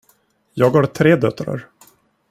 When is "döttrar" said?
1.15-1.69